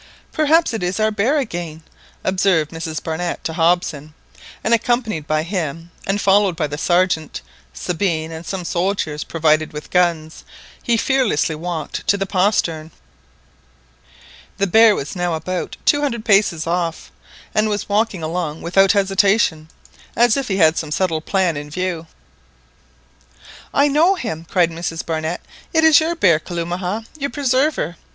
[0.31, 1.83] "Perhaps it is only our bear again,"
[2.23, 4.15] observed Mrs Barnett to Hobson,
[4.63, 9.91] and accompanied by him, and followed by the Sergeant, Sabine, and some soldiers provided with
[9.91, 12.89] guns,—he fearlessly walked to the postern.
[14.57, 17.11] The bear was now about two hundred paces off,
[17.53, 19.69] and was walking along without hesitation,
[20.15, 22.07] as if he had some settled plan in view.
[23.71, 25.41] "I know him!" cried Mrs Barnett,
[25.73, 27.97] "it is your bear, Kalumah, your preserver!"